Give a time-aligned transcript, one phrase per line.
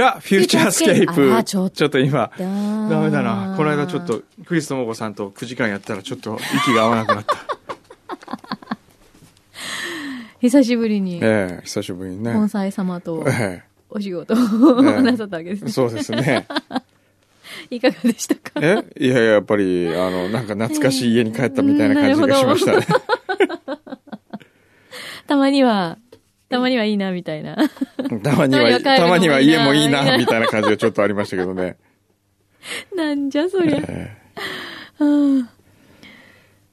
[0.00, 1.44] 裏フューチャースケープ。
[1.44, 2.44] ちょっと今、ダ
[2.88, 3.54] ダメだな。
[3.56, 7.36] この間ちょっと、クリス智子さんと9時間やったらちょっと息が合わなくなった。
[10.40, 12.32] 久しぶりに、ええ久しぶりにね。
[12.32, 14.36] 盆栽様とえお仕事を
[14.82, 15.68] えなさったわけですね。
[15.68, 16.46] えそうですね。
[17.68, 18.52] いかがでしたか？
[18.62, 18.82] え？
[18.98, 22.86] いやいや、やっぱり、あの、なんか懐かしい家に帰ったみたいな感じがしましたね。
[25.28, 25.98] たまには、
[26.50, 27.56] たまにはいいな、みたいな。
[28.22, 31.76] たまには、たまには家もいいな、みたいな感じがちょっとありましたけどね。
[32.94, 33.78] なんじゃそりゃ。
[33.78, 35.48] あ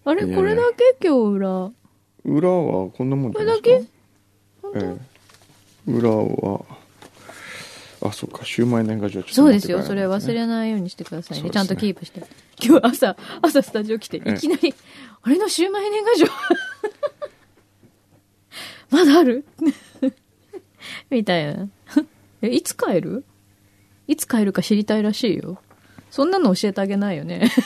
[0.04, 1.08] あれこれだけ？
[1.08, 1.72] 今日裏。
[2.26, 3.88] え裏はこんなもんじこゃないです
[4.74, 4.82] れだけ？
[4.82, 4.98] かえ
[5.88, 6.66] え裏は、
[8.02, 9.84] あ、そうか、シューマイ年賀状ちょっとそうですよ。
[9.84, 11.44] それ忘れないようにしてくださいね。
[11.44, 12.24] ねちゃんとキープして。
[12.62, 14.74] 今日朝、朝スタジオ来て、いええきなり、
[15.22, 16.26] あれのシューマイ年賀状
[18.90, 19.46] まだある？
[21.10, 21.68] みたいな。
[22.42, 23.24] え、いつ帰る？
[24.08, 25.60] いつ帰るか知りたいらしいよ。
[26.12, 27.52] そんなの教えてあげないよね。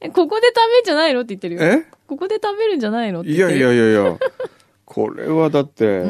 [0.00, 1.20] え、ここで食べんじゃないの？
[1.20, 1.62] って言ってるよ。
[1.62, 1.86] え？
[2.06, 3.20] ここで食べるんじゃないの？
[3.20, 4.18] ってい言ってるやいやいやいや、
[4.84, 6.02] これはだって、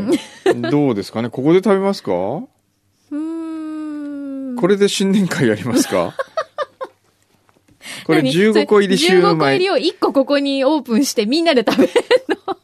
[0.71, 1.31] どうですかね？
[1.31, 2.11] ここで食べますか？
[2.11, 2.49] こ
[3.11, 4.57] うーん。
[4.69, 6.15] れで新年会やりますか？
[8.07, 9.57] これ何15個入りシュー15個マイ。
[9.57, 11.93] 入りを1個ここにオープンしてみんなで食べる
[12.47, 12.57] の。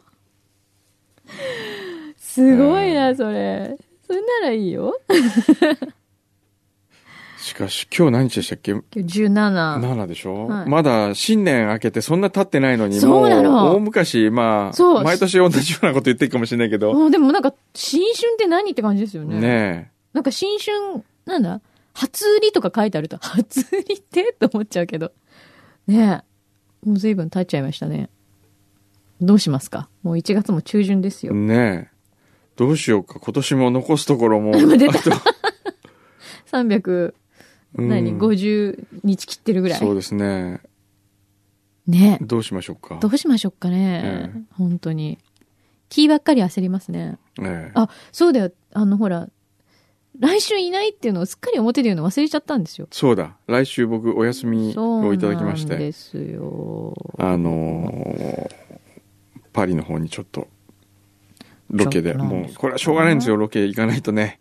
[2.17, 3.75] すごいな、それ。
[4.07, 4.99] それならいいよ。
[7.37, 8.71] しかし、今日何日でしたっけ？
[8.71, 9.79] 今日17。
[9.79, 19.39] 7でしょ、はいまだ新年明けてそんな経ってないのに、そうなのもう大昔、まあ、毎年同じようなこと言ってるかもしれないけど、あ でもなんか、新春って何って感じですよね。
[19.39, 21.61] ねなんか新春、なんだ？
[21.93, 24.33] 初売りとか書いてあると、 初売りって？
[24.39, 25.11] と思っちゃうけど。
[25.87, 26.23] ね
[26.83, 26.87] え。
[26.87, 28.09] もう随分経っちゃいましたね。
[29.21, 29.89] どうしますか？
[30.03, 31.35] もう1月も中旬ですえ、よ。
[31.35, 31.97] ねえ。
[32.55, 33.19] どうしようか。
[33.19, 35.11] 今年も残すところも、 出たあと
[36.51, 37.13] 300、
[37.75, 39.79] うん何、50日切ってるぐらい。
[39.79, 40.61] そうですね。
[41.87, 42.23] ねえ。
[42.25, 42.97] どうしましょうか？
[43.01, 44.01] どうしましょうかね。
[44.03, 45.17] ええ本当に。
[45.89, 47.17] 気ばっかり焦りますね。
[47.41, 48.51] ええあ、そうだよ。
[48.73, 49.27] あの、ほら、
[50.17, 52.87] 来週いないっていうのをすっかり表で言うの忘れちゃったんですよ。
[52.91, 53.35] そうだ。
[53.47, 56.95] 来週僕お休みをいただきましそうなんでて、すよ。
[57.17, 58.55] あのー
[59.51, 60.47] パリの方にちょっと、
[61.71, 64.39] ロケで、もう、これはしょうがないんですよ、ロケ行かないとね。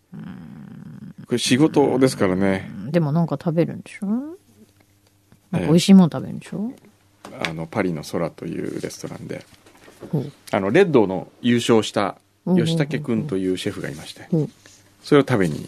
[1.26, 2.70] これ仕事ですからね。
[2.90, 4.06] でもなんか食べるんでしょ？
[4.06, 4.36] なんか
[5.60, 6.72] ええ美味しいもの食べるんでしょ、
[7.42, 9.44] あの、パリの空というレストランで、
[10.52, 14.50] あの、レッドの優勝したうんうんうん吉武くんというシェフがいまして、ほう
[15.08, 15.66] それを食べに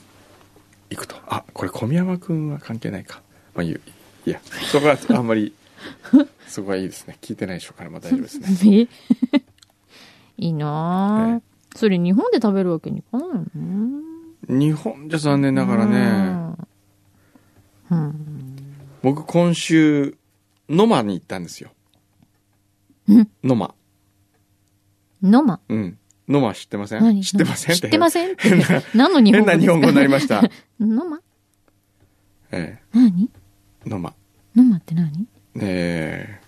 [0.91, 1.17] 行くと。
[1.27, 3.23] あ、これ小宮山くんは関係ないか。
[3.55, 3.81] まあい
[4.27, 4.39] や、
[4.71, 5.55] そこはあんまり、
[6.47, 7.17] そこはいいですね。
[7.23, 8.81] 聞いてないでしょうから、まあ大丈夫ですね。
[9.33, 9.43] え？
[10.37, 14.03] いいなぁ、それ日本で食べるわけにいかないの？
[14.47, 16.59] 日本じゃ残念ながらね、
[17.91, 17.99] うん。
[17.99, 18.57] うん。
[19.03, 20.19] 僕今週、
[20.69, 21.71] ノマに行ったんですよ。
[23.09, 23.75] んノマ。
[25.23, 25.61] ノマ。
[25.67, 25.97] うん。
[26.31, 27.03] ノマ知ってません？
[27.03, 27.23] 何？
[27.25, 27.75] 知ってません？
[27.75, 28.33] 知ってまんせん？
[28.33, 28.51] って。
[28.95, 29.47] 何の日本語？
[29.51, 30.43] 変な日本語になりました。
[30.81, 31.21] ノマ
[32.53, 33.29] え何？
[33.85, 34.15] えノマ。
[34.55, 35.27] ノマって何？
[35.61, 36.41] えー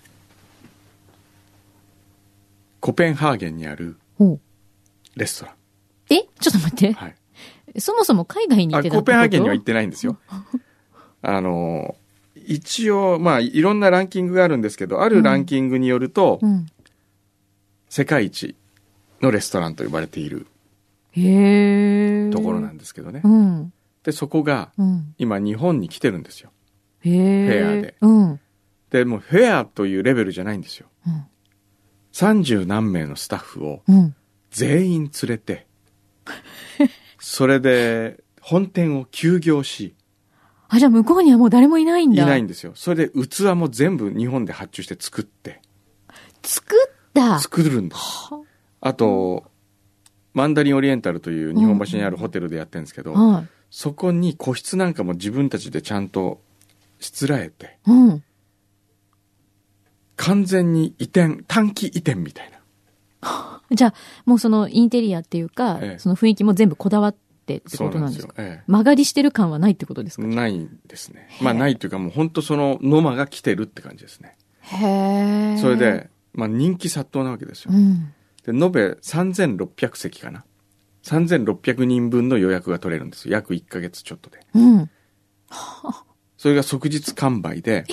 [2.81, 3.97] コペンハーゲンにある。
[5.15, 5.54] レストラン。
[6.10, 6.22] え？
[6.41, 6.93] ちょっと待って。
[6.93, 7.81] はい。
[7.81, 10.19] そもそも海外に行っあ、てたコペンハーゲンには行ってないんですよ。
[11.22, 11.94] あの、
[12.44, 16.66] 一応、まあ、いろんなランキングがあるんですけど、あるランキングによると、うん。
[17.88, 18.56] 世界一
[19.22, 20.47] のレストランと呼ばれている。
[21.15, 23.21] ところなんですけどね。
[23.25, 23.72] うん。
[24.03, 25.15] で、そこが、うん。
[25.19, 26.50] 今、日本に来てるんですよ。
[27.00, 28.41] フェアでうん。
[28.91, 30.87] で、もう、フェアというレベルじゃないんですよ。
[31.06, 31.25] うん。
[32.12, 34.15] 三十何名のスタッフをうん。
[34.50, 35.66] 全員連れて、
[37.19, 39.94] それで、本店を休業し、
[40.69, 42.26] あ、じゃあ向こうにはもう誰もいないんいだ。
[42.26, 42.73] ないんですよ。
[42.75, 45.61] それで器も全部日本で発注して作って、
[46.43, 47.38] 作った。
[47.41, 48.00] 作るんです。
[48.82, 49.44] あと、
[50.34, 56.40] マンダリンオリエンタルという日本橋にあるホテルでやってるんですけど、はそこに個室なんかも自分たちでちゃんと
[56.99, 57.90] しつらえて、い。
[57.90, 58.25] うん。
[60.17, 62.50] 完全に移転、短期移転みたい
[63.23, 63.61] な。
[63.70, 63.94] じゃあ、
[64.26, 68.34] もうそのインテリアっていうか、ええその雰囲気も全部こだわってってことなんんですすか。
[68.43, 70.25] でよえ曲がりしてる感はないってことですえ。
[70.25, 70.29] か？
[70.29, 71.29] ないんですね。
[71.40, 74.37] まあないというかもう本当そのノマが来てるって感じですね。
[74.61, 75.56] へえ。
[75.58, 77.76] それ、で、まあ人気殺到なわけですよう。
[77.76, 78.12] ん。
[78.44, 80.44] で、延べ3600席かな。
[81.05, 83.33] 3600人分の予約が取れるんですよ。
[83.35, 84.41] 約1ヶ月ちょっとで。
[84.55, 84.91] うん。
[86.37, 87.85] それが即日完売で、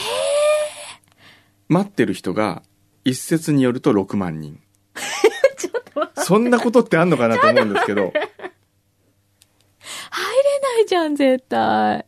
[1.68, 2.64] 待ってる人が
[3.04, 4.62] 一説によると6万人。
[6.24, 8.12] そんなことってあんのかなと思うんですけど、
[10.80, 12.06] ないじゃん、絶対。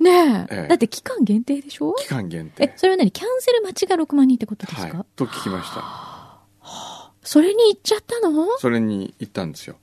[0.00, 0.10] ね
[0.50, 0.54] え。
[0.54, 1.94] ええだって期間限定でしょ？
[1.94, 3.10] 期間限え定、それは何？
[3.12, 6.11] キャンセル待ちが6万人ってことですか、はいと聞きました
[7.22, 8.46] それに行っちゃったの？
[8.58, 9.76] それに行ったんですよ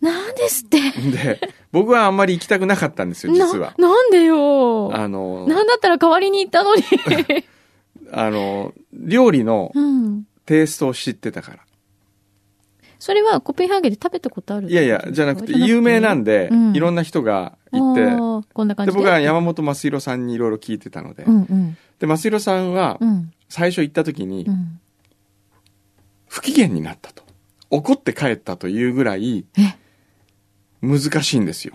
[0.00, 0.78] なんですって。
[1.10, 4.90] で僕はあんまり行きたくなかったんですよ実はな、なんでよ？
[4.94, 6.82] あのなんだったら代わりに行ったのに。
[8.14, 10.24] あの料理のうん。
[10.44, 11.58] テイストを知ってたから
[12.98, 14.68] それはコペンハーゲンで食べたことある？
[14.70, 18.98] いやいやじゃなくて有名なんで、うんいろんな人が行ってこんな感じで。
[18.98, 21.76] で僕は山本真弘さんにいろいろ聞いてたので、うんうん。
[22.00, 23.32] で真弘さんはうん。
[23.48, 24.80] 最初行った時にうん。
[26.32, 27.22] 不機嫌になったと。
[27.68, 29.76] 怒って帰ったというぐらいえ、
[30.80, 31.74] 難しいんですよ。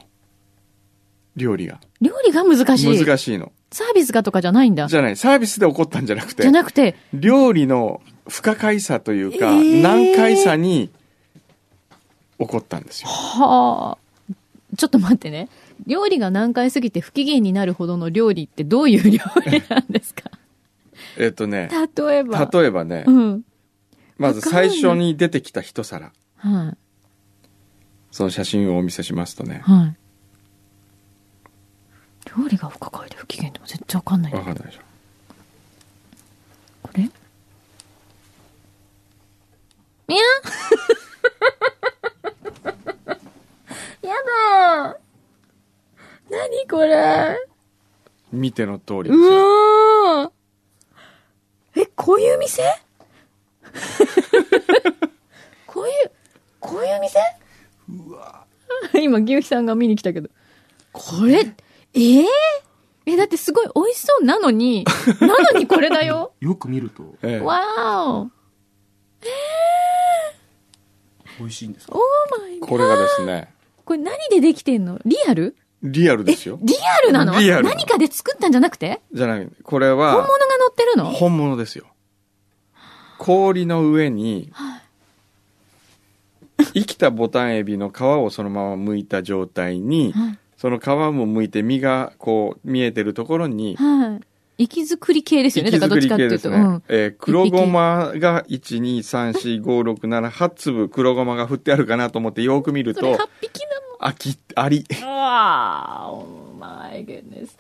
[1.36, 1.80] 料理が。
[2.02, 3.06] 料理が難しい。
[3.06, 3.52] 難しいの。
[3.72, 4.88] サービスがとかじゃないんだ。
[4.88, 5.16] じゃない。
[5.16, 6.42] サービスで怒ったんじゃなくて。
[6.42, 9.82] じゃなくて、料理の不可解さというか、えー。
[9.84, 10.90] 難解さに
[12.40, 13.10] 怒ったんですよ。
[13.10, 14.36] はあ。
[14.76, 15.50] ちょっと待ってね。
[15.86, 20.32] 料理が難解すぎて不機嫌になるほどの料理ってどういう料理なんですか？
[21.20, 21.70] えっとね。
[21.96, 22.50] 例えば。
[22.52, 23.44] 例えばね、うん。
[24.18, 26.12] まず最初に出てきた一皿。
[26.38, 26.78] はい。
[28.12, 29.62] その写真をお見せしますとね。
[29.64, 29.96] はい。
[32.38, 34.34] 料理が不可解で不機嫌でも絶対わかんない。
[34.34, 34.82] わかんないでしょ。
[36.84, 37.04] これ？
[37.04, 37.10] い
[40.16, 40.18] や！
[44.02, 44.14] や
[44.94, 44.98] だ！
[46.30, 47.38] 何これ？
[48.32, 51.82] 見ての通りですうよわー！
[51.82, 52.62] え、こういう店？
[55.68, 56.12] こういう、
[56.60, 57.20] こういう店？
[59.02, 60.30] 今、牛肥さんが見に来たけど。
[60.92, 61.40] これ、
[61.94, 62.26] えー、
[63.06, 64.84] え、だってすごい美味しそうなのに、
[65.22, 66.34] なのにこれだよ？
[66.42, 67.16] よく見ると。
[67.22, 67.40] ええ。
[67.40, 68.10] わー。
[68.24, 68.30] お。
[71.40, 71.94] 美味しいんですか？
[71.96, 73.54] オーマイこれがですね。
[73.86, 75.00] これ何でできてんの？
[75.06, 75.56] リアル？
[75.84, 76.58] リアルですよ。
[76.64, 77.40] リアルなの？
[77.40, 77.64] リアル。
[77.68, 79.00] 何かで作ったんじゃなくて？
[79.14, 81.06] じゃないこれは本物が乗ってるの？
[81.12, 81.86] 本物ですよ
[83.18, 84.52] 氷の上に
[86.74, 90.40] 生きたボタンエビの皮をそのまま剥いた状態にはい。
[90.58, 94.22] その皮も剥いて身がこう見えてるところにはい。
[94.64, 95.72] 息作り系ですよね。
[95.72, 96.50] だからどっちかっていうと。
[96.50, 96.82] ねうん。
[96.88, 103.66] えー黒ごまが1234567粒黒ごまが振ってあるかなと思ってよく見るそれと8匹な
[104.00, 105.08] あきありの。
[105.08, 107.56] わー、おマイグッネス。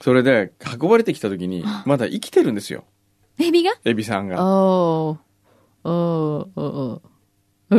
[0.00, 2.84] それで運ばれてきた時にまだ生きてるんですよ
[3.38, 3.72] エビが？
[3.84, 4.36] エビさんが。
[4.44, 5.18] おー。
[5.88, 7.02] おー、お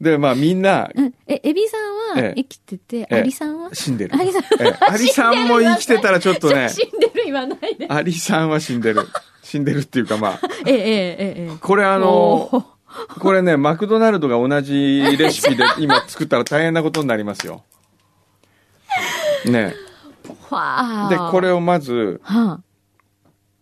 [0.00, 1.12] ででまあみんなー。
[1.26, 1.80] え、エビさん
[2.18, 3.70] ええは生きてて、ええアリさんは？
[3.72, 4.14] 死んでる。
[4.14, 7.86] アリさんええアリさんも生きてたらちょっとね、死んでる言わないで。
[7.88, 9.06] アリさんは死んでる。
[9.42, 10.84] 死んでるっていうかまあ、ええ、ええ、
[11.48, 11.56] ええ。
[11.60, 12.66] これああの、
[13.20, 17.64] これね、マクドナルドが同じレシピで今作ったら大変なことになりますよ。
[19.46, 19.74] ね。
[21.10, 22.60] で、これをまず、は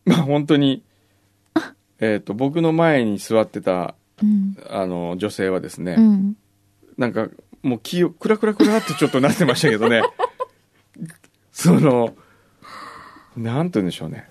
[0.17, 0.82] まあ本当に、
[1.99, 4.56] えっ、と、僕の前に座ってた、あ、うん。
[4.70, 6.37] あの、女性はですね、うん。
[6.97, 7.29] なんか、
[7.62, 10.03] もう気を、クラクラクラってちょっとなってましたけどね。
[11.53, 12.15] その、
[13.36, 14.29] なんて言うんでしょうね。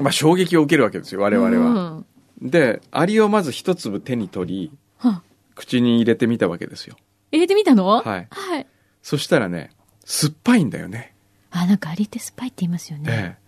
[0.00, 1.90] まあ衝撃を受けるわけですよ、我々は。
[1.92, 2.06] うん
[2.42, 5.22] で、アリをまず一粒手に取り、はあ
[5.54, 6.96] 口に入れてみたわけですよ。
[7.32, 7.86] 入れてみたの？
[7.86, 8.26] はい。
[8.30, 8.66] はい。
[9.02, 9.70] そしたらね、
[10.04, 11.14] 酸っぱいんだよね。
[11.50, 13.04] あ、なんかアリってスパイって言いますよね。
[13.10, 13.45] ええ。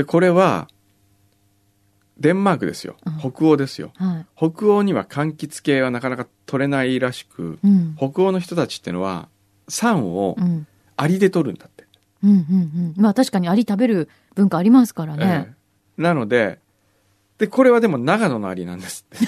[0.00, 0.66] で、これは、
[2.18, 3.32] デンマークですようん。
[3.32, 3.92] 北欧ですよ。
[3.96, 4.26] はい。
[4.34, 7.94] 北欧には柑橘系はなかなか取れないらしく、うん。
[7.98, 9.28] 北欧の人たちってのは、
[9.68, 10.66] 酸をうん。
[10.96, 11.84] アリで取るんだって。
[12.22, 13.02] うんうんうん。
[13.02, 15.46] まあ確かにアリ食べる文化ありますからね。
[15.48, 15.52] え
[15.98, 16.58] えなので、
[17.36, 19.26] で、これはでも長野のアリなんですって。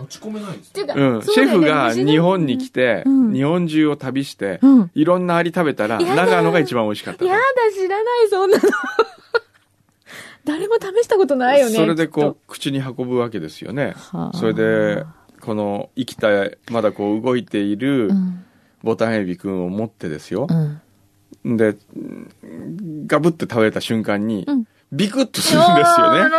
[0.00, 1.22] 持ち込めないんですっていうかうん。
[1.22, 4.90] シェフが日本に来て、うん日本中を旅して、うん。
[4.94, 7.24] いろんなアリ食べたら、長野が一番美味しかったと。
[7.26, 7.40] やだ、
[7.74, 8.62] 知らない、そんなの。
[10.46, 11.74] 誰も試したことないよね。
[11.74, 13.94] それでこう、口に運ぶわけですよね。
[13.96, 15.04] はあそれで、
[15.40, 16.28] この生きた、
[16.70, 18.10] まだこう動いている。
[18.82, 21.48] ボタンエビくんを持ってですよう。
[21.48, 21.56] ん。
[21.56, 26.30] で、うんガブって食べた瞬間にうん、ビクッとするんですよね。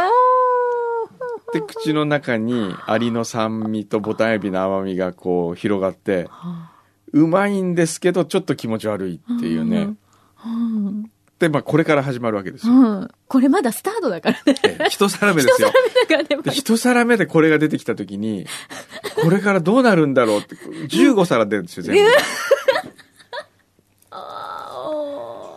[1.54, 6.72] で、口の中にアリの酸味とボタンエビの甘みがこう広がって、はあ
[7.14, 9.96] うまいんですけど、ちょっと気持ち悪いっていうね。
[10.46, 12.74] うんで、まあこれから始まるわけですよ。
[12.74, 13.08] うん。
[13.27, 14.56] これまだスタートだからね。
[14.63, 15.67] ええ一皿目ですよ。
[15.67, 15.74] だ
[16.08, 18.46] からねで、一皿目でこれが出てきたときに、
[19.24, 22.01] これからどうなるんだろうって、15皿出るんですよ、全部。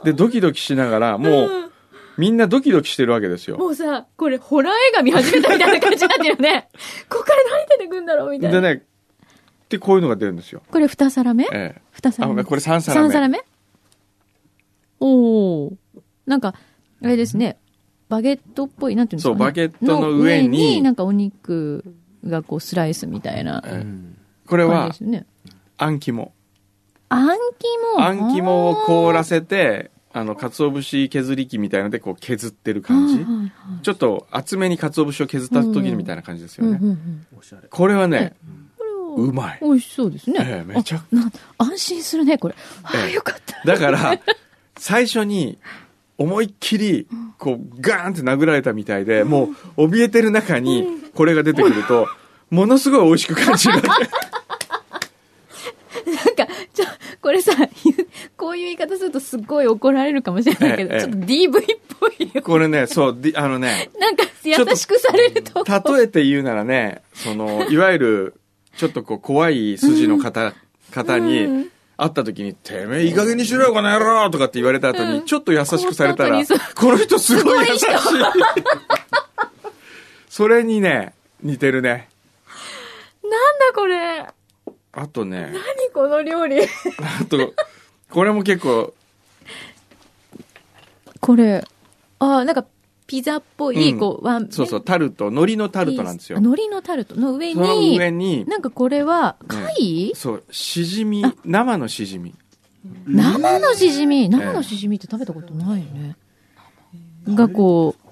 [0.05, 1.71] で、ドキドキしながら、もう、
[2.17, 3.57] みんなドキドキしてるわけですよ。
[3.57, 6.69] もうさ、これホラー映画見始めたみたいな感じになってるよね。
[7.09, 8.61] ここから何出てくんだろうみたいな。
[8.61, 8.83] でね、
[9.71, 10.63] でこういうのが出るんですよ。
[10.71, 11.45] これ2皿目？
[11.45, 12.43] ええ ?2 皿目。
[12.43, 13.43] あこれ3皿目3皿目？
[15.01, 15.73] おお
[16.27, 16.55] なんか、
[17.03, 17.59] あれですね。
[18.09, 21.85] バゲットっぽい、なんていうんですか、ね、そうバゲットの上になんかお肉
[22.27, 24.17] がこうスライスみたいなええうん
[24.47, 24.91] これは。
[25.79, 26.33] あん肝。
[27.09, 27.39] あん
[27.97, 28.05] 肝？
[28.05, 33.15] あん肝を凍らせて、あの、鰹節削り器みたいのでこう削ってる感じ。
[33.15, 33.53] はいはいはい
[33.83, 36.79] ちょっと厚めに鰹節を削った時にみたいな感じですよね。
[36.83, 37.69] うんうんうんおしゃれ。
[37.69, 38.35] これはね、
[39.17, 39.59] うまい。
[39.63, 40.41] 美味しそうですね。
[40.41, 41.05] ええめちゃ
[41.59, 42.57] 安心するね、これ。
[42.83, 43.63] ああ、ええよかった。
[43.65, 44.21] だから、
[44.81, 45.59] 最初に
[46.17, 47.07] 思いっきり、
[47.39, 52.09] こう、ガーンって殴られたみたいで、もう、怯えてる中に、これが出てくると、
[52.49, 53.75] ものすごい美味しく感じる。
[53.75, 53.93] なんか、
[56.73, 56.87] ちょ、
[57.21, 57.53] これさ、
[58.39, 62.43] こういう言い方するとすっごい怒られるかもしれないけど、ええちょっと DV っぽいよ。
[62.43, 65.63] これね、そう、であのね、なんか優しくされると。
[65.95, 68.41] 例えて言うならね、その、いわゆる、
[68.77, 70.55] ちょっとこう、怖い筋の方、
[70.91, 71.69] 方に、
[72.01, 76.43] 会った時に、てめえいい加減にしろよ、この野郎とかって言われた後に、ちょっと優しくされたら
[76.75, 77.87] この人すごい優しい。
[80.31, 82.09] それにね、似てるね。
[83.23, 84.27] なんだこれ。
[84.93, 86.63] あとね、何この料理。
[86.63, 86.67] あ
[87.29, 87.53] と、
[88.09, 88.95] これも結構、
[91.21, 91.63] これ、
[92.19, 92.65] あ、なんか、
[93.11, 93.99] ピザっぽい、うん。
[93.99, 96.39] こう、ワン、そうそう、タルト、海苔のタルトなんですよ。
[96.39, 96.41] あ。
[96.41, 97.17] 海苔のタルト。
[97.17, 102.37] の上そのに、上に、なんかこれは、貝、そう、しじみ、生のしじみ。
[103.07, 104.29] 生のしじみ？
[104.29, 106.17] 生のしじみって食べたことないよね。
[107.27, 108.09] がこう、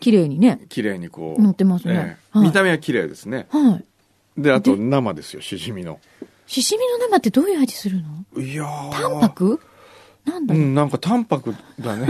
[0.00, 1.42] 綺麗にね、綺麗にこう。
[1.42, 2.16] 乗ってますね。
[2.34, 3.46] 見た目は綺麗ですね。
[3.50, 3.78] は
[4.36, 4.40] い。
[4.40, 6.00] で、あと生ですよ、しじみの。
[6.46, 8.02] しじみの生ってどういう味する
[8.34, 8.42] の？
[8.42, 8.90] いやー。
[8.90, 9.60] 淡白？
[10.24, 12.06] なんだろう、うん、なんか淡白だね。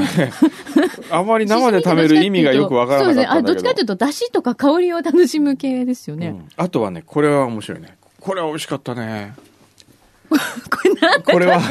[1.11, 3.47] あまり生で食べる意味がよくわからなかったんだけど。
[3.49, 3.71] そうですね。
[3.71, 6.29] あ、どっちかというと、出汁とか香りを楽しむ系ですよね。
[6.29, 7.97] うんあとはね、これは面白いね。
[8.21, 9.35] これは美味しかったね。
[10.33, 10.37] こ
[10.85, 11.71] れなんだこれは なん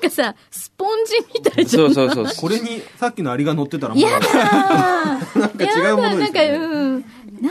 [0.00, 1.94] かさ、スポンジみたいじゃん。
[1.94, 2.34] そうそうそう。
[2.40, 7.04] これにさっきのアリが乗ってたらもうやだーなんか違うものですよねやだなんか、うん。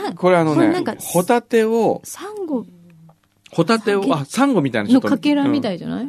[0.08, 2.64] なこれあのねホタテを、サンゴ
[3.52, 6.06] ホタテを、あ、サンゴみたいなちょっとのかけらみたうんいじゃない？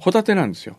[0.00, 0.78] ホタテなんですよ。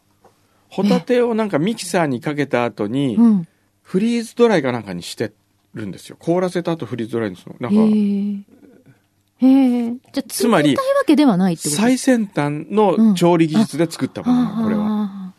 [0.69, 3.47] ホタテをなんかミキサーにかけた後に、うん。
[3.83, 5.33] フリーズドライかなんかにして
[5.73, 6.15] るんですよ。
[6.19, 7.69] 凍らせた後フリーズドライにするの。
[7.69, 9.47] なんへか、え。
[9.47, 9.91] へえ。
[10.13, 14.83] じゃあ、つまり冷たいわけではないってこと最先端の調理技術で作ったものなの、これは。
[14.83, 15.33] は。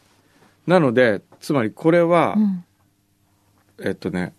[0.66, 2.64] なので、つまりこれはう、ん。
[3.84, 4.34] えっとね、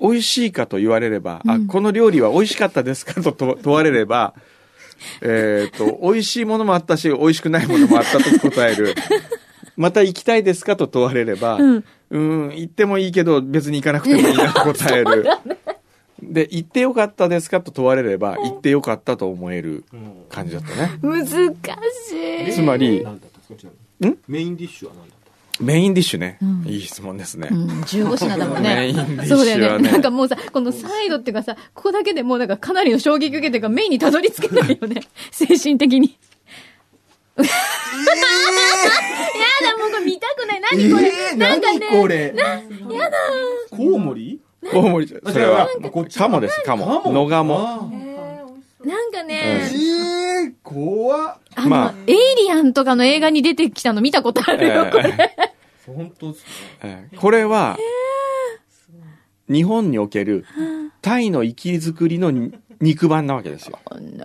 [0.00, 4.34] 美味しいかと言われれば、あうんこの料理は美味しかったですかと問問われれば、
[5.20, 8.94] えっと、 美味しいものもあったし、美味しくないものもあったと答える。
[9.76, 11.84] また行きたいですかと問われれば、うん。
[12.10, 15.24] うん、行ってもいいけど、別に行かなくてもいいなと答える。
[16.22, 20.98] で、行ってよかったですかと問われれば、行ってよかったと思えるうん感じだったね。
[21.02, 21.32] 難し
[22.48, 22.52] い。
[22.52, 23.04] つまり
[24.28, 25.21] メインディッシュは何だ？
[25.60, 26.38] メインディッシュね。
[26.40, 27.48] うんいい質問ですね。
[27.50, 28.74] うん、15品だもん ね。
[28.74, 29.68] メインディッシュそうだよね。
[29.68, 35.02] はねなんかもうさ、このサイドっていうかさ、ここだけでもうなんかかなりの衝撃受けてるからメインにたどり着けないよね。
[35.30, 36.16] 精神的に。
[37.36, 37.50] やだ、
[39.78, 40.60] もうこれ見たくない。
[40.60, 41.08] 何これ。
[41.08, 42.32] えーなんかね、何これや
[43.10, 43.18] だ
[43.70, 44.40] コウモリ？
[44.72, 47.02] 大盛り、それはあこっ、ちカモです、カモ。
[47.06, 47.58] 野ガモ。
[47.58, 47.80] あ
[48.84, 55.12] なんかーね、えー、怖っあの、まあエイリアンとかの映画に出てきたの見たことあるよ、これ。
[55.92, 56.46] 本当ですね
[56.82, 57.76] えーこれは、
[59.48, 60.44] 日本における
[61.02, 63.78] タイの生き作りのに肉版なわけですよ。
[63.90, 64.24] Oh, no,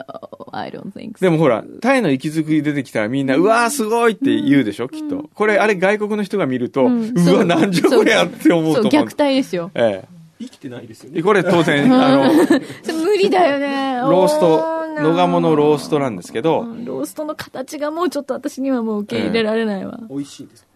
[0.52, 1.22] I don't think so.
[1.22, 5.30] でもほら、タイの生き作り出てきたらみんな、うわーすごいって言うでしょ、きっと。
[5.34, 8.92] これ、あれ外国の人が見ると、ううんわ、なんじゃこりゃって思うと思う。
[8.92, 9.72] 虐待ですよ。
[9.76, 10.06] え
[10.40, 13.98] 生きてないですよえねこれ当然、 あの、無理だよね。
[14.02, 15.02] ロースト、Oh.
[15.04, 20.00] 野ガモのローストなんですけど、うんローストの形がもうちょっと私にはもう受け入れられないわ。
[20.10, 20.67] 美味しいんですか？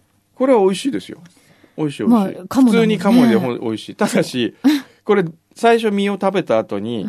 [0.41, 1.21] これは美味しいですよ。
[1.77, 2.35] 美味しい美味しい。
[2.39, 3.95] まあ普通にカモで美味しい。
[3.95, 4.55] ただし、
[5.05, 7.05] これ、最初身を食べた後に、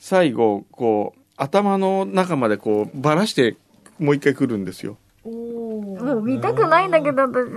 [0.00, 3.56] 最後、こう、頭の中までこう、ばらして、
[4.00, 4.96] もう一回来るんですよ。
[5.24, 7.48] もう見たくないんだけど、私。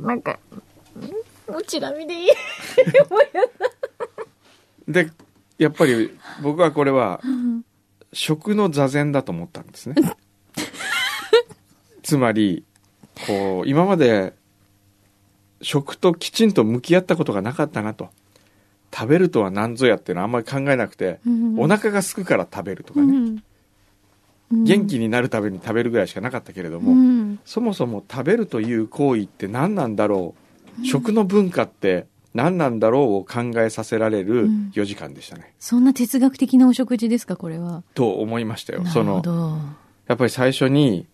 [0.00, 0.38] なんか、
[1.46, 2.30] もうチラ見でいい。
[4.88, 5.10] で、
[5.58, 7.20] やっぱり、僕はこれは、
[8.14, 9.96] 食の座禅だと思ったんですね。
[12.02, 12.64] つまり、
[13.26, 14.34] こう、今まで、
[15.62, 18.08] 食ときちんと向き合ったことがなかったなと。
[18.92, 21.20] 食べるとは何ぞやっていうのはあんまり考えなくて、
[21.56, 23.42] お腹が空くから食べるとかね。
[24.50, 30.34] 元気になるために食べるぐらいしかなかったけれども、うんそもそも食べるという行為って何なんだろ
[30.82, 35.54] う、食の文化って何なんだろうを考えさせられるうん4時間でしたね。
[35.60, 37.84] そんな哲学的なお食事ですか、これは。
[37.94, 38.82] と思いましたよ。
[38.82, 39.22] なその。
[40.08, 41.06] やっぱり最初に、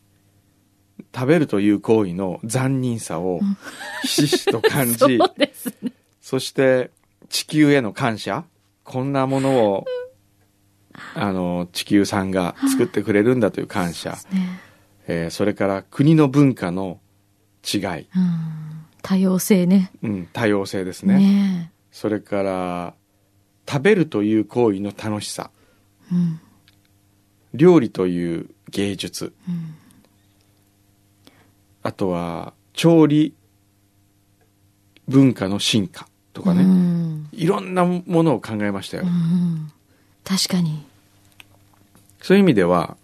[1.15, 3.41] 食べるという行為の残忍さを
[4.03, 4.97] ひしひしと感じ、
[5.53, 5.93] そね。
[6.21, 6.91] そして
[7.29, 8.45] 地球への感謝
[8.85, 9.85] こんなものを、
[11.15, 14.13] あの、地球さんが作ってくれるんだという感謝。
[14.33, 14.61] ね
[15.09, 16.99] えーそれから国の文化の
[17.63, 18.07] 違い、うん、
[19.03, 19.93] 多様性ね。
[20.03, 21.19] うん、多様性ですね。
[21.19, 22.95] ねそれから、
[23.69, 25.51] 食べるという行為の楽しさ。
[26.13, 26.41] うん
[27.55, 29.33] 料理という芸術。
[29.49, 29.75] うん
[31.87, 33.33] あとは、調理
[35.07, 36.63] 文化の進化とかね。
[36.63, 39.05] うんいろんなものを考えましたよ。
[39.05, 39.71] うん
[40.25, 40.85] 確かに。
[42.23, 42.97] そういう意味では、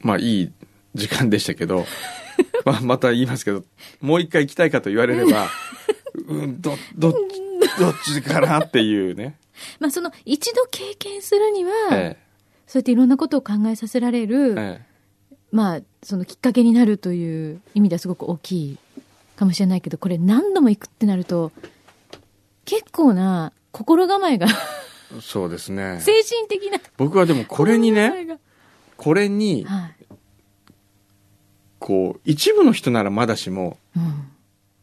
[0.00, 0.52] まあいい
[0.94, 1.84] 時間でしたけど、
[2.64, 3.62] まあまた言いますけど、
[4.00, 5.50] もう一回行きたいかと言われれば、
[6.26, 9.36] うん、ど、どっち、どっちかなっていうね。
[9.80, 12.16] まあその一度経験するには、え
[12.66, 14.89] そうやっていろんなことを考えさせられる、え、え
[15.52, 18.78] まあそのきっかけになるという意味ではすごく大きい
[19.36, 21.52] かもしれないけど、これ何度も行くってなると、
[22.64, 26.00] 結構な心構えが、え、そうですね。
[26.00, 28.38] 精神的な僕はでもこれにね、
[28.96, 29.96] これに、はい。
[31.78, 33.78] こう、一部の人ならまだしも、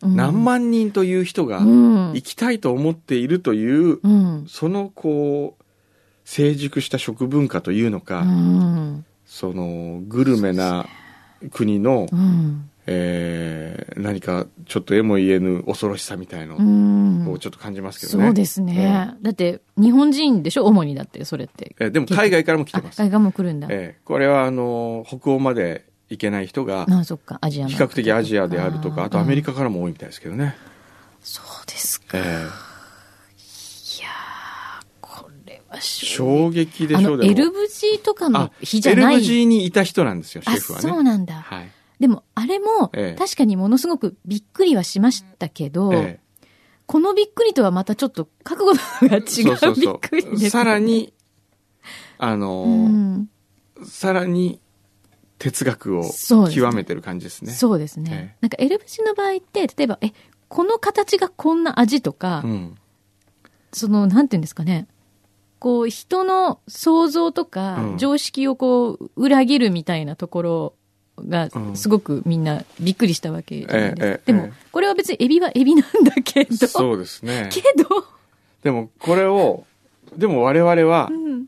[0.02, 0.16] うん。
[0.16, 2.14] 何万人という人がうん。
[2.14, 4.46] 行きたいと思っているという、うん。
[4.48, 5.64] そのこう、
[6.26, 9.06] 成熟した食文化というのか、うん。
[9.28, 10.88] そのグルメな
[11.52, 12.70] 国の、うん。
[12.90, 18.26] えー何かちょっとえも言えぬ恐ろしさみたいのうんをちょっと感じますけどね。
[18.28, 19.14] そうですね。
[19.22, 20.66] だって、日本人でしょ？
[20.66, 21.76] 主にだって、それって。
[21.80, 22.98] えーでも海外からも来てあ、ます。
[23.02, 23.68] 海岸も来るんだ。
[23.70, 29.52] えーこれはあの北欧まで行けない人が比較的アジアであるとか、あとアメリカ。
[29.52, 30.56] カからも多いみたいですけどね。
[31.22, 32.18] そうですか。
[32.18, 39.18] えーいやー、これは衝衝撃でしょうでも LVG とかの日じゃない。
[39.18, 40.90] LVG にいた人なんですよ、シあ、ェフはね。
[40.90, 41.36] そうなんだ。
[41.42, 41.72] はい。
[42.00, 46.20] でも、あれも、ええ確かにものすごくびっくりはしましたけど、え
[46.86, 50.50] このびっくりとはまたちょっと覚悟が違うびっくりです。
[50.52, 51.14] さらに、
[52.18, 54.62] あのうーん、さらに
[55.38, 56.04] 哲学を
[56.54, 57.52] 極めてる感じですね。
[57.52, 58.10] そうですね。
[58.12, 60.14] ええなんか L 節の場合って、例えば、え、
[60.48, 62.76] この形がこんな味とか、うん。
[63.74, 64.88] その、なんていうんですかね。
[65.60, 70.74] こう、人の想像とかう、ん常識をこう、裏切るみたいなところ
[71.28, 74.06] がう、んすごくみんなびっくりしたわけじゃないですか。
[74.06, 77.50] ええええでも、これは別にエビはエビなんだけど、そうですね。
[77.52, 78.06] けど、
[78.64, 79.66] でもこれを、
[80.16, 81.46] でも我々はうん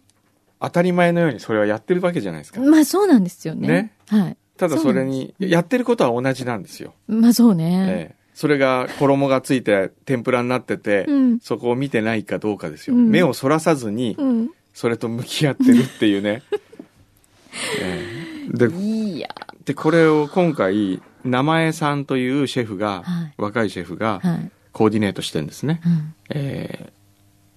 [0.62, 2.60] 当たり前のようにそれはやってるわけじゃないですか。
[2.60, 3.68] まあそうなんですよね。
[3.68, 4.38] ねはい。
[4.58, 6.94] ただそれに、やってることは同じなんですよ。
[7.08, 7.86] まあそうね。
[7.88, 11.40] ええそれが衣がついて天ぷらになってて、うん。
[11.42, 12.96] そこを見てないかどうかですよ。
[12.96, 14.50] うん目をそらさずに、うん。
[14.74, 16.42] それと向き合ってるっていうね。
[17.82, 19.28] ええ
[19.66, 24.52] で、これを今回、名前さんというシェフが、はい若いシェフがはい。
[24.72, 25.82] コーディネートしてるんですね。
[25.86, 26.14] うん。
[26.30, 27.00] えー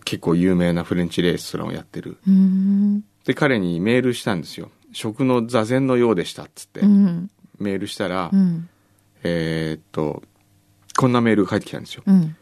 [0.04, 2.16] 結構有名なフレンチレストランをやってる。
[3.24, 4.72] で、彼にメールしたんですよ。
[4.92, 7.30] 食の座禅のようでしたっつって、うん。
[7.60, 8.68] メールしたら、うん。
[9.22, 10.24] えーっと、
[11.02, 12.04] こんなメールが返ってきたんですよ。
[12.06, 12.36] うん。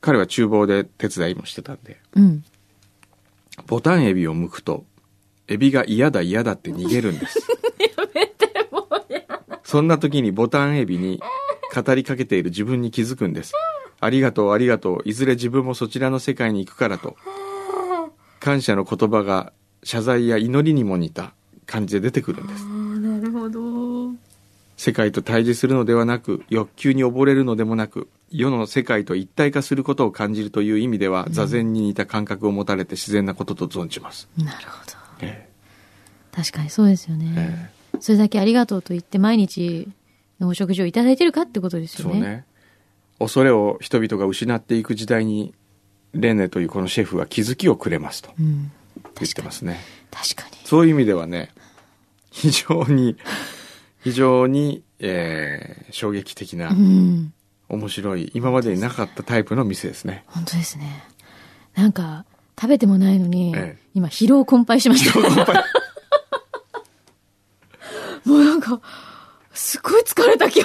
[0.00, 2.44] 彼は厨房で手伝いもしてたんで、うん。
[3.66, 4.84] ボタンエビを剥くと、
[5.48, 7.40] エビが嫌だ嫌だって逃げるんです。
[9.64, 11.20] そんな時にボタンエビに
[11.74, 13.52] 語りかけている自分に気づくんです。
[13.98, 17.16] ありがとうありがとう、いずれ自分もそちらの世界に行くからと。
[18.38, 19.52] 感謝の言葉が
[19.82, 21.34] 謝罪や祈りにも似た
[21.66, 22.64] 感じで出てくるんです。
[22.64, 23.85] なるほど。
[24.76, 34.28] 世界と対峙するのではなく、欲求に溺れるのでもなく、世の世界と一体化することを感じるという意味では、座禅に似た感覚を持たれて自然なことと存じます。
[34.36, 34.92] なるほど。
[35.22, 35.48] え
[36.32, 37.70] 確かにそうですよえね。
[37.94, 39.88] えそれだけありがとうと言って毎日
[40.38, 42.14] のお食事をいただいてるかってことですよね。
[42.18, 42.44] えそうね。
[43.18, 45.54] 恐れを人々が失っていく時代に、
[46.12, 48.70] レネというこのシェフは気づきをくれますとうん。
[49.18, 49.80] 言ってますね。
[50.10, 50.58] 確かに。
[50.64, 51.50] そういう意味ではね、
[52.30, 53.16] 非常に、
[54.06, 57.32] 非常に、えー衝撃的なう、ん。
[57.68, 60.22] 面白い、今までになかったタイプの店ですね。
[60.28, 61.02] 本当ですね。
[61.74, 62.24] なんか、
[62.60, 65.18] 食べてもないのに、ええ今疲労困憊しました。
[68.24, 68.80] もうなんか、
[69.52, 70.60] すごい疲れた今日。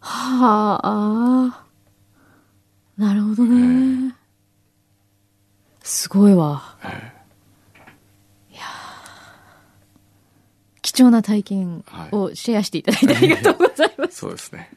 [0.00, 1.64] はあ、
[2.96, 4.14] なるほどね。
[5.82, 6.76] すごいわ。
[6.84, 7.12] え
[8.52, 8.64] いやー
[10.82, 14.16] 貴重な体験をシェアしていただいてありがとうございます。
[14.16, 14.70] そうですね。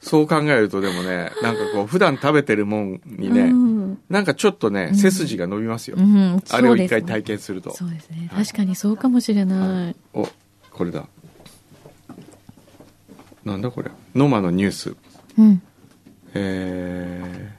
[0.00, 3.98] そう考えるとでもね、なんかこう、普段食べてるもんにね、うん。
[4.10, 5.96] なんかちょっとね、背筋が伸びますよ。
[5.98, 7.74] うん、あれを一回体験すると。
[7.74, 8.28] そうですね。
[8.30, 9.96] はい確かにそうかもしれない。
[10.12, 10.28] お、
[10.72, 11.06] これだ。
[13.44, 13.90] なんだこれ。
[14.14, 14.96] ノマのニュース。
[15.38, 15.62] うん。
[16.34, 17.50] え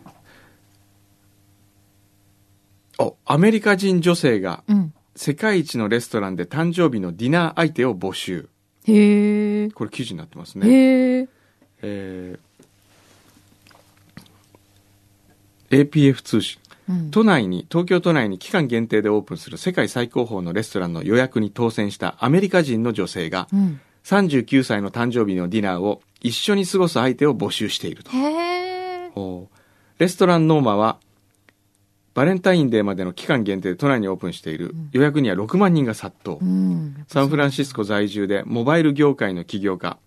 [2.99, 4.84] ー、お、アメリカ人女性がうん。
[5.15, 8.49] 世界一のレストランで誕生日のディナー相手を募集。
[8.85, 9.69] へえ。
[9.71, 10.67] これ記事になってますね。
[10.67, 11.27] へえ。
[11.81, 12.45] えー
[15.71, 16.59] APF 通信。
[16.87, 17.11] うん。
[17.11, 23.79] 都内に、東京都内に期間限定でオープンする世界最高峰のレストランの予約に当選したアメリカ人の女性が、うん。
[24.03, 29.49] 39歳の誕生日のディナーを一緒に過ごす相手を募集していると。
[29.97, 30.99] レストランノーマは、
[32.15, 36.37] バレンタインデーまでの期間限定で都内にオープンしている、予約には6万人が殺到。
[36.41, 37.05] うん。
[37.09, 39.99] サンフランシスコ在住でモバイル業界の起業家、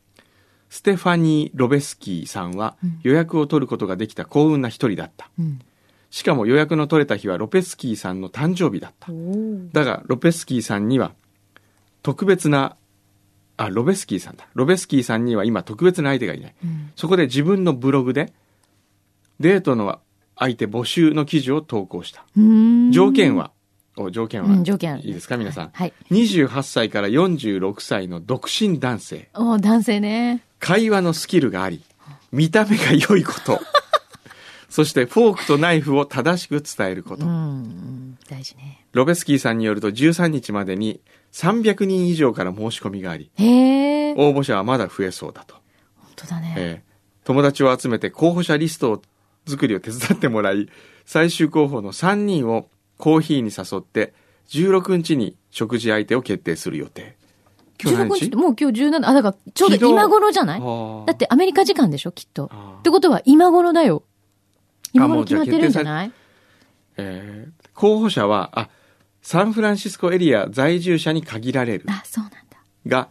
[0.70, 5.30] ステファニー・ロベスキーさんは予約を取ることができた幸運な一人だった。
[5.38, 5.60] うん。
[6.08, 9.12] しかも予約の取れた日はロペスキーさんの誕生日だった
[9.72, 11.12] だが、ロペスキーさんには
[12.02, 12.76] 特別な、
[13.58, 14.48] あ、ロベスキーさんだ。
[14.54, 16.54] ロベスキーさんには今特別な相手がいない。
[16.64, 16.90] うん。
[16.96, 18.32] そこで自分のブログで
[19.40, 20.00] デートの
[20.38, 22.24] 相手募集の記事を投稿した。
[22.90, 23.50] 条件は、
[23.96, 24.98] お条件は、うん、条件。
[25.00, 25.70] いいですか皆さん。
[25.72, 25.92] はい。
[26.10, 29.28] 28歳から46歳の独身男性。
[29.34, 30.44] おー男性ね。
[30.60, 31.82] 会話のスキルがあり、
[32.30, 33.60] 見た目が良いこと。
[34.70, 37.24] そしてフォークとナイフを正しく伝えること。
[38.28, 38.84] 大事ね。
[38.92, 41.00] ロベスキーさんによると13日までに
[41.32, 43.30] 300人以上から申し込みがあり。
[43.38, 45.56] 応募者はまだ増えそうだと。
[45.96, 46.54] 本当だね。
[46.56, 46.88] えー
[47.28, 49.02] 友達を集めて候補者リストを
[49.48, 50.68] 作りを手伝ってもらい、
[51.04, 54.12] 最終候補の3人をコーヒーに誘って、
[54.48, 57.16] 16日に食事相手を決定する予定。
[57.82, 60.60] 今日何16日日ってもう今日17、あ、だからちょうど今頃じゃない？
[61.06, 62.50] だってアメリカ時間でしょ、きっと。
[62.80, 64.02] ってことは今頃だよ。
[64.92, 66.12] 今頃決まってるんじゃない？
[66.96, 68.70] えー候補者は、あ、
[69.22, 72.38] サンフランシスコエリア在住者に限られるあ、そうなんだ。
[72.88, 73.08] が、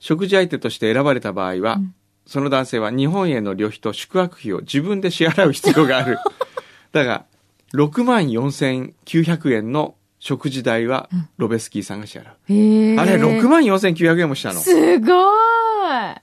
[0.00, 1.94] 食事相手として選ばれた場合は、うん
[2.32, 6.16] その男性は日本への旅費と宿泊費を自分で支払う必要がある。
[6.92, 7.26] だが、
[7.74, 12.26] 6万4900円の食事代はロベスキーさんが支払う。
[12.48, 12.98] へえ。
[12.98, 14.60] あれ、6万4900円もしたの？
[14.60, 16.16] すごいは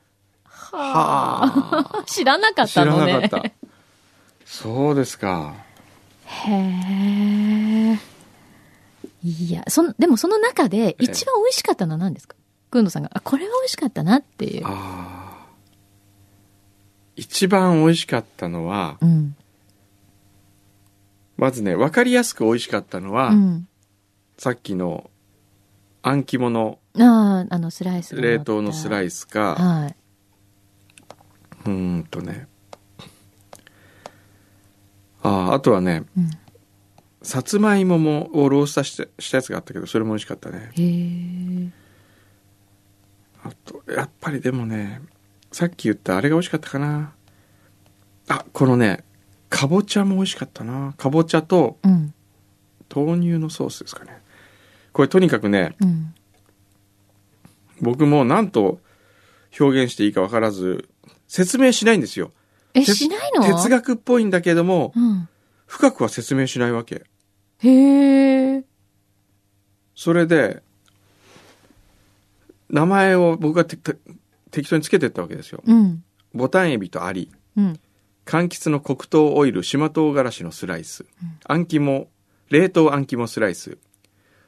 [0.45, 2.04] はあ。
[2.08, 3.13] 知らなかっ知たのね。
[3.13, 3.52] らなかった。
[4.45, 5.54] そうですか。
[6.26, 8.00] へえ。
[9.24, 12.36] いや、その、でもその中で一番美味しかったのは何ですか？
[12.72, 14.65] くんどさんが、あ、これは美味しかったなっていう。
[14.65, 14.69] あ
[15.17, 15.19] あ。
[17.20, 19.36] 一番美味しかったのは、うん。
[21.36, 23.68] まずね、わかりやすく美味しかったのは、うん。
[24.38, 25.10] さっきの、
[26.02, 28.16] あん肝のああ、あの、スライス。
[28.16, 29.96] 冷凍のスライスか、はい。
[31.66, 32.48] うーんとね。
[35.22, 36.30] ああ、あとはね、うん
[37.22, 40.72] さつまいももをローストしたしたやつがあったけど、それも美味しかったね。
[40.74, 40.84] へ
[41.66, 41.70] え。
[43.44, 45.02] あと、やっぱりでもね、
[45.52, 47.14] さっき言ったあれが美味しかったかな。
[48.28, 49.04] あ、このね、
[49.50, 50.94] かぼちゃも美味しかったな。
[50.98, 52.14] かぼちゃとうん。
[52.94, 54.22] 豆乳のソースですかね。
[54.94, 56.14] これとにかくね、うん。
[57.82, 58.80] 僕も何と
[59.60, 60.90] 表現していいか分からず、
[61.28, 62.32] 説明しないんですよ。
[62.74, 63.44] え、哲しないの？
[63.44, 65.30] 哲学っぽいんだけども、うん。
[65.66, 67.06] 深くは説明しないわけ。
[67.60, 68.64] へえ。
[69.96, 70.64] それで、
[72.70, 73.66] 名前を僕が
[74.52, 75.62] 適当につけてったわけですよ。
[75.66, 76.04] うん。
[76.34, 77.80] ボタンエビとアリ、うん。
[78.26, 81.06] 柑橘の黒糖オイル、島唐辛子のスライス、
[81.46, 82.08] あん肝、
[82.50, 83.78] 冷凍あん肝スライス、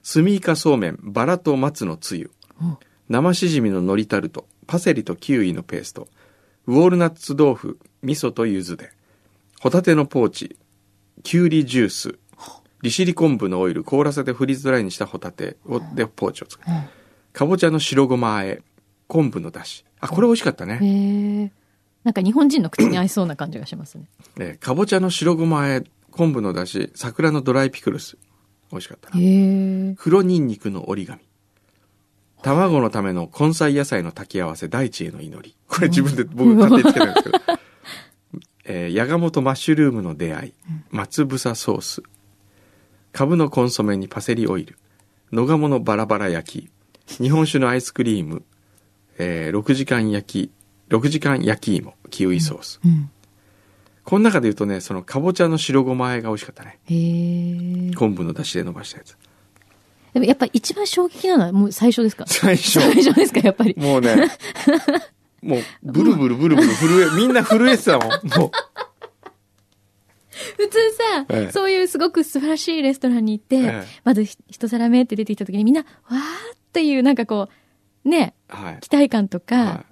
[0.03, 2.77] スミイカそうめん、バラと松のつゆ、うん。
[3.09, 6.07] 生しじみの海苔タルト、パセリとキウイのペースト、
[6.67, 8.91] ウォールナッツ豆腐、味噌と柚子で、
[9.59, 10.57] ホタテのポーチ、
[11.23, 12.19] きゅうりジュース、
[12.83, 15.79] 利尻昆布のオイル、凍らせてフリーズドライにしたホタテを。
[15.93, 16.71] でポーチを作る。
[16.71, 16.83] うん。
[17.33, 18.63] かぼちゃの白ごま和え、
[19.11, 19.83] 昆布のだし。
[19.99, 20.79] あ、これ美味しかったね。
[20.81, 21.51] へえ。
[22.05, 24.05] なんか日本人の口に合いそうな感じがしますね。
[24.39, 28.17] えーかぼちゃの白ごま和え、昆布のだし、桜のドライピクルス。
[28.71, 29.15] 美味しかったな。
[29.97, 31.19] 黒ニンニクの折り紙。
[32.41, 35.57] 卵のための根菜野菜の炊き合わせ、大地への祈り。
[35.67, 37.37] これ自分で僕勝手につけたんですけど。
[38.63, 40.53] えー、ヤガモとマッシュルームの出会い。
[40.89, 42.01] 松房ソース。
[43.11, 44.77] カブのコンソメにパセリオイル。
[45.33, 46.69] 野鴨のバラバラ焼
[47.07, 47.21] き。
[47.21, 48.45] 日本酒のアイスクリーム。
[49.17, 50.51] えー、6時間焼き、
[50.93, 51.93] 6時間焼き芋。
[52.09, 52.79] キウイソース。
[52.83, 53.09] うん。
[54.03, 56.79] この中で言うとね、そのかぼちゃの白ごま和えが美味しかったね。
[57.95, 59.15] 昆布の出汁で伸ばしたやつ。
[60.13, 62.25] でもやっぱり一番衝撃なのはもう最初ですか？
[62.27, 62.79] 最初。
[62.81, 63.75] 最初ですか、やっぱり？
[63.77, 64.29] もうね、
[65.41, 68.09] もう、ブルブルブルブル震え、みんな震えてたもん。
[68.09, 68.51] もう。
[70.57, 76.15] 普通さ、ええそういうすごく素晴らしいレストランに行って、ええまずひ一皿目って出てきた時にみんな、わー
[76.55, 77.47] っていうなんかこ
[78.05, 78.77] う、ね、はい。
[78.81, 79.85] 期待感とか、は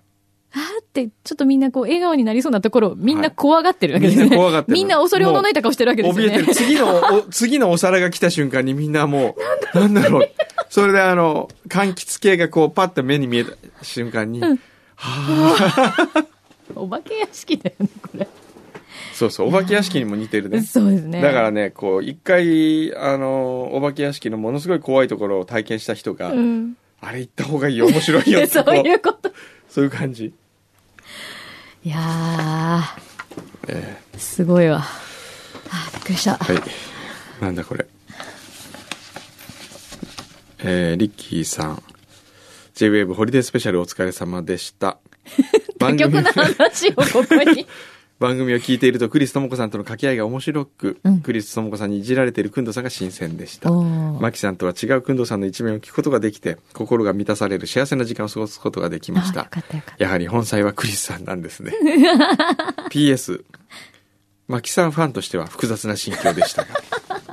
[0.52, 4.30] わーってちょっとみんなこう笑顔になりそうなところをみんな怖がってるわけですよね。
[4.30, 6.38] みんな怖がってるみんな恐れおののいた顔してるわけですよね。
[6.38, 6.56] 怯えてる。
[6.56, 9.36] 次の、お次のお皿が来た瞬間にみんなも
[9.74, 10.30] う、なんだろう。
[10.70, 14.58] それであの、柑橘系がこうパッと目に見えた瞬間に、は
[14.96, 16.26] あ、
[16.76, 18.28] お化け屋敷だよね、これ。
[19.14, 20.62] そうそう、お化け屋敷にも似てるね。
[20.64, 21.22] そうですね。
[21.22, 26.74] だからね、こう、一回、あの、お化け屋敷のものすごい怖いところを体験した人が、うん。
[27.02, 29.32] あれ行った方がいいよ、面白いよ そういうこと。
[29.70, 30.34] そういう感じ。
[31.84, 32.84] いや
[33.68, 34.80] えー、すごいわ。
[34.80, 34.86] は
[35.70, 36.34] あ、びっくりした。
[36.34, 36.64] ーはい。
[37.42, 37.86] なんだこれ。
[40.60, 41.84] えー、リッキーさん。
[42.74, 44.98] J-Wave ホリデースペシャルお疲れ様でした。
[45.80, 47.66] 他局の話をここに。
[48.20, 53.72] 番組を聞いているとクリス智子さんとの掛け合いが面白く、うんクリス智子さんにいじられているくんどさんが新鮮でした。
[53.72, 59.50] マキさんとは違うくんどさんの一面を聞くことができて、心が満たされる幸せな時間を過ごすことができました。
[59.98, 61.74] やはり本妻はクリスさんなんですね。
[62.92, 63.44] PS、
[64.48, 66.70] マキさんファンとしては複雑な心境でしたが。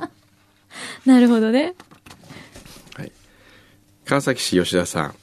[1.05, 1.73] なるほどね。
[2.95, 3.11] はい。
[4.05, 5.15] 川崎市吉田さん。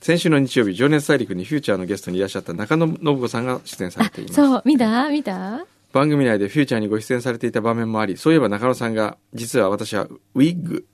[0.00, 4.34] 先週の日曜日、情熱大陸にフューチャーのゲストにいらっしゃった中野信子さんが出演されています。
[4.34, 5.08] そう、見た？
[5.10, 5.66] 見た？
[5.92, 10.86] 番組内でフューチャーにご出演されていた場面もあり、そういえば中野さんが、実は私はウィッグ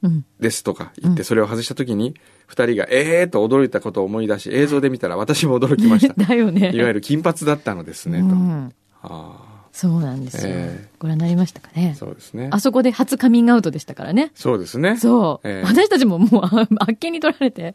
[0.00, 0.24] うん。
[0.38, 2.14] ですとか言って、それを外した時に、
[2.46, 6.14] 二人がえーと驚いたことを思い出し、映像で見たら私も驚きました。
[6.16, 6.70] だよね。
[6.72, 8.24] いわゆる金髪だったのですね、と。
[8.26, 8.72] うん。
[9.02, 10.52] あそうなんですよ。
[10.54, 11.92] えご覧になりましたかね？
[11.94, 11.98] あ、。
[11.98, 12.60] そうですねあ。
[12.60, 14.30] そこで初カミングアウトでしたからね。
[14.34, 14.96] そうですね。
[14.96, 15.48] そう。
[15.48, 17.74] ええ私たちももうああっけに取られて、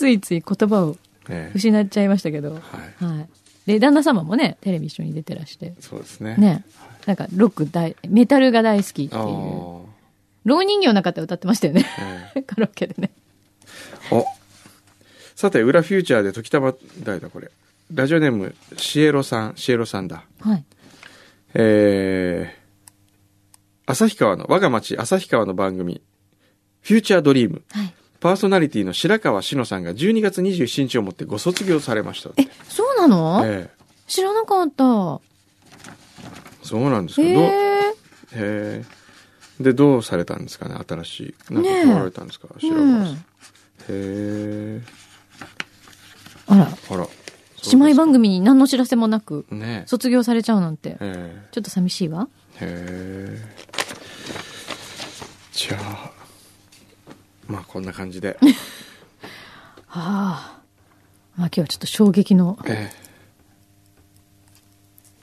[0.00, 0.96] ついつい言葉を
[1.28, 2.54] ええ失っちゃいましたけど。
[2.54, 2.58] は
[3.02, 3.04] い。
[3.04, 3.28] はい。
[3.66, 5.74] で、旦那様もね、テレビ一緒に出てらして。
[5.78, 6.36] そうですね。
[6.38, 6.64] ね。
[7.04, 9.20] なんか、ロック大、メタルが大好きっていう。
[10.46, 11.84] 老人形の中で歌ってましたよね。
[12.34, 13.10] え カラオケでね。
[14.10, 14.24] えお
[15.36, 17.50] さて、裏フューチャーで時たま、誰だこれ。
[17.92, 20.24] ラジオネーム、シエロさん、シエロさんだ。
[20.40, 20.64] はい。
[21.52, 26.00] えー、旭川の、我が町旭川の番組、
[26.80, 27.62] フューチャードリーム。
[27.70, 27.94] はい。
[28.20, 32.30] パーソナリティの白川志乃さんが12月27日をもってご卒業されました。
[32.36, 34.84] え、そうなの、ええ知らなかった。
[36.62, 37.22] そうなんですか。
[37.26, 37.94] へどうへえ。
[38.32, 38.84] え。
[39.62, 40.74] で、どうされたんですかね？
[40.86, 41.54] 新しい。
[41.54, 43.00] なんか変わられたんですか、白川さん。
[43.00, 43.16] うんへ
[43.88, 44.82] え。
[46.48, 47.06] あら、あら。
[47.72, 52.28] 姉妹番組に何の知らせもなく、ね卒業されちゃうなんて、えちょっと寂しいわ。
[52.60, 53.36] え。
[53.36, 53.70] へえ。
[55.52, 56.10] じゃあ、
[57.50, 58.38] まあこんな感じで。
[59.86, 60.60] はあ。
[61.36, 62.90] まあ今日はちょっと衝撃のえ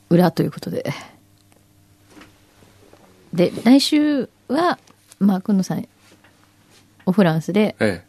[0.10, 0.94] 裏ということで。
[3.34, 4.80] で、来週は、
[5.20, 5.88] まあ、くんのさん、
[7.06, 8.04] おフランスで、え。
[8.04, 8.08] え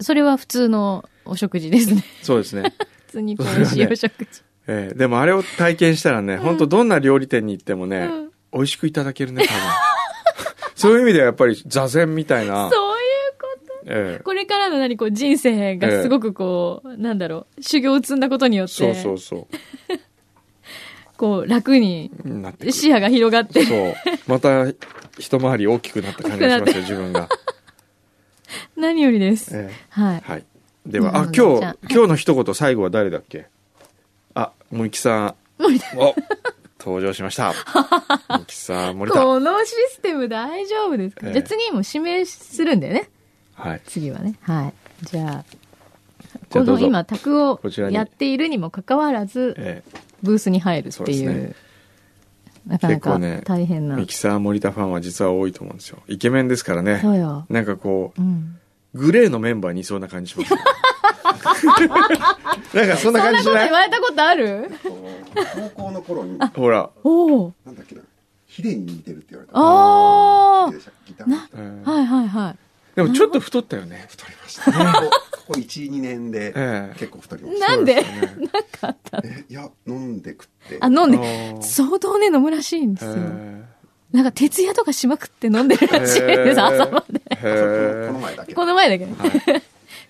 [0.00, 2.04] それは普通のお食事ですね。
[2.22, 2.24] え。
[2.24, 2.72] そうですね。
[3.06, 4.42] 普通に美味しいお食事。
[4.66, 9.62] ええでもあれを体験したらね、本当どんな料理店に行ってもね、うん美味しくいただけるね、多分。
[10.76, 12.70] そういう意味ではやっぱり座禅みたいな。
[12.70, 12.83] そう。
[13.86, 19.48] ええこれからの何こう人生がすごくこう、なんだろう、修行を積んだことによって、そうそうそ
[21.16, 22.10] こう楽に
[22.70, 23.94] 視野が広がって、そう。
[24.26, 24.66] また
[25.18, 27.28] 一回り大きくなった感じがしますよ、 自分が。
[28.76, 29.50] 何よりです。
[29.56, 30.30] えはいえ。
[30.32, 30.44] はい。
[30.86, 33.46] では、あ、うん今日今日の一言最後は誰だっけ？
[34.34, 35.34] あ、森木さん。
[35.58, 36.14] 森田お
[36.80, 37.54] 登場しました。
[38.28, 39.22] 森木さん、森田。
[39.22, 43.08] このシステム大丈夫ですか、ええじゃあ次も指名するんだよね。
[43.54, 43.80] はい。
[43.86, 44.34] 次はね。
[44.42, 44.74] はい。
[45.06, 45.44] じゃあ、
[46.50, 49.82] この今、卓をやっているにもかかわらず、え
[50.22, 51.54] ブースに入るってそうう、ね
[52.66, 53.96] なかなか結構ね大変な。
[53.96, 55.98] えミキサー森田ファンは実は多いと思うんですよ。
[56.08, 56.98] イケメンですからね。
[57.02, 57.44] そうよ。
[57.50, 58.58] なんかこう、うん。
[58.94, 60.60] グレーのメンバーにいそうな感じしますね。
[62.74, 63.68] なんかそんな感じしない？
[63.68, 64.70] そんなこと言われたことある？
[65.74, 66.88] 高校の頃に、ほら。
[67.02, 67.52] おお。
[67.66, 68.00] なんだっけな、
[68.46, 69.58] ヒデに似てるって言われた。
[69.58, 70.66] ああ。
[70.66, 70.72] は
[72.00, 72.56] いはいはい。
[72.94, 74.06] でもちょっと太ったよね。
[74.08, 74.72] 太りました。
[74.72, 75.10] ここ
[75.46, 77.68] ここ1、2年でええ結構太りました。
[77.68, 77.94] なんで？
[77.96, 78.08] なんか
[78.82, 80.78] あったえ、いや、飲んで食って。
[80.80, 83.12] あ、飲んで相当ね、飲むらしいんですよ。
[83.16, 83.64] へ
[84.12, 87.20] なんか、徹夜とかしまくって飲んでるらしいです、朝まで。
[87.30, 88.54] この前だけ。
[88.54, 89.62] この前だけ。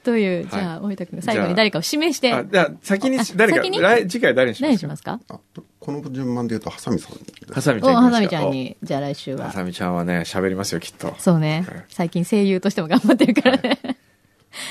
[0.04, 3.62] という、じゃあ、大分君、最後に誰かを指名して、あ、じゃあ先にあ誰か、
[4.08, 4.62] 次回誰にします？
[4.62, 5.20] か何にしますか？
[5.28, 5.40] あ
[5.80, 9.46] この順番で言うと、ハサミさんハサミちゃんはさみ行きますかちゃんに、じゃあ来週は。
[9.46, 11.14] おハサミちゃんはね、喋りますよ、きっと。
[11.18, 11.84] そうねはい。
[11.88, 13.78] 最近声優としても頑張ってるからね。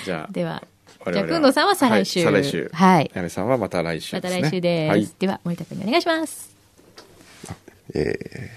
[0.05, 0.63] じゃあ、 では、
[1.11, 2.23] じゃあ、くんどさんは再来週。
[2.25, 2.69] はい、再来週。
[2.73, 3.11] はい。
[3.13, 4.21] やめさんはまた来週ま。
[4.21, 4.91] た来週です。
[4.91, 5.09] はい。
[5.19, 6.53] では、森田君にお願いします。
[7.93, 8.49] え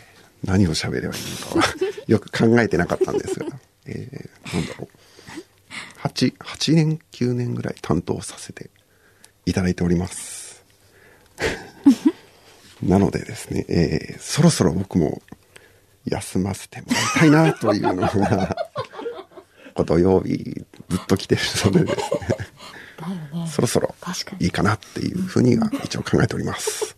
[0.44, 1.22] ー、何を喋ればいい
[1.54, 1.74] のかは
[2.06, 3.46] よく考えてなかったんですが、
[3.86, 4.88] えー、なんだろう。
[6.02, 8.70] 8、8年、9年ぐらい担当させて
[9.44, 10.64] いただいております。
[12.82, 15.22] なのでですね、えー、そろそろ僕も
[16.04, 18.56] 休ませてもらいたいなというのが、
[19.84, 22.20] 土曜日ずっと来てるのでですね、
[23.34, 23.46] ね。
[23.50, 23.94] そろそろ
[24.40, 26.95] いいかなっていうふうには一応考えております。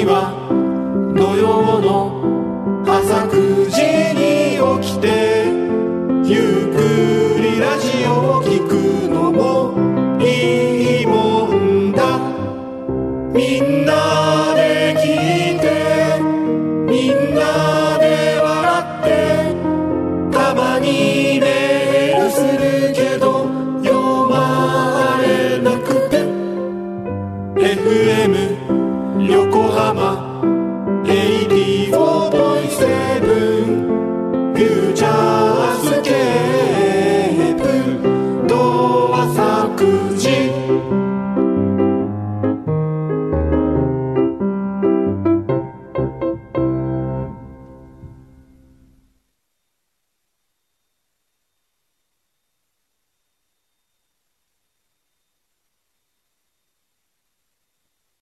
[0.00, 0.45] い